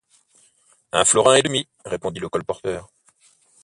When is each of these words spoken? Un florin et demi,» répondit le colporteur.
Un 0.93 1.05
florin 1.05 1.35
et 1.35 1.43
demi,» 1.43 1.67
répondit 1.85 2.19
le 2.19 2.27
colporteur. 2.27 2.89